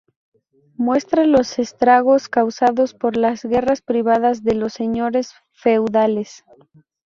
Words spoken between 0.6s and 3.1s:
Muestra los estragos causados